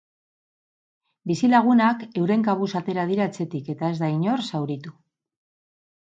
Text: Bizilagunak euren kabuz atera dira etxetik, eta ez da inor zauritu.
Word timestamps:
Bizilagunak 1.31 2.05
euren 2.21 2.45
kabuz 2.47 2.69
atera 2.79 3.03
dira 3.11 3.27
etxetik, 3.31 3.69
eta 3.75 3.91
ez 3.93 3.95
da 4.05 4.09
inor 4.15 4.43
zauritu. 4.47 4.95